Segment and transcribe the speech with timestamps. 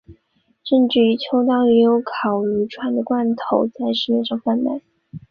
[0.63, 4.81] 甚至于秋刀鱼也有烤鱼串的罐头在市面上贩售。